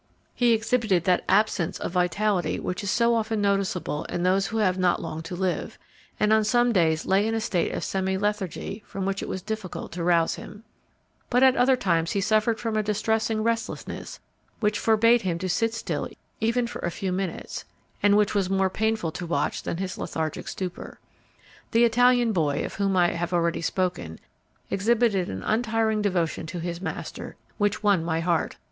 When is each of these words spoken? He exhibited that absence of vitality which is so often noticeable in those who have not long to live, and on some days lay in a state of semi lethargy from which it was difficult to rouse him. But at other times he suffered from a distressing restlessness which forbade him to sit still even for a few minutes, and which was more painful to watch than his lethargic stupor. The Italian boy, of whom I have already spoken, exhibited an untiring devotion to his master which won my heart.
He 0.33 0.53
exhibited 0.53 1.03
that 1.03 1.23
absence 1.29 1.77
of 1.79 1.91
vitality 1.91 2.59
which 2.59 2.81
is 2.83 2.89
so 2.89 3.13
often 3.13 3.39
noticeable 3.39 4.05
in 4.05 4.23
those 4.23 4.47
who 4.47 4.57
have 4.57 4.79
not 4.79 4.99
long 4.99 5.21
to 5.21 5.35
live, 5.35 5.77
and 6.19 6.33
on 6.33 6.43
some 6.43 6.71
days 6.73 7.05
lay 7.05 7.27
in 7.27 7.35
a 7.35 7.39
state 7.39 7.71
of 7.71 7.83
semi 7.83 8.17
lethargy 8.17 8.81
from 8.83 9.05
which 9.05 9.21
it 9.21 9.29
was 9.29 9.43
difficult 9.43 9.91
to 9.91 10.03
rouse 10.03 10.33
him. 10.37 10.63
But 11.29 11.43
at 11.43 11.55
other 11.55 11.75
times 11.75 12.13
he 12.13 12.19
suffered 12.19 12.59
from 12.59 12.75
a 12.77 12.81
distressing 12.81 13.43
restlessness 13.43 14.19
which 14.59 14.79
forbade 14.79 15.21
him 15.21 15.37
to 15.37 15.47
sit 15.47 15.71
still 15.71 16.09
even 16.39 16.65
for 16.65 16.79
a 16.79 16.89
few 16.89 17.11
minutes, 17.11 17.65
and 18.01 18.17
which 18.17 18.33
was 18.33 18.49
more 18.49 18.71
painful 18.71 19.11
to 19.11 19.27
watch 19.27 19.61
than 19.61 19.77
his 19.77 19.99
lethargic 19.99 20.47
stupor. 20.47 20.99
The 21.73 21.83
Italian 21.85 22.31
boy, 22.31 22.63
of 22.65 22.73
whom 22.73 22.97
I 22.97 23.09
have 23.09 23.33
already 23.33 23.61
spoken, 23.61 24.17
exhibited 24.71 25.29
an 25.29 25.43
untiring 25.43 26.01
devotion 26.01 26.47
to 26.47 26.59
his 26.59 26.81
master 26.81 27.35
which 27.59 27.83
won 27.83 28.03
my 28.03 28.19
heart. 28.19 28.55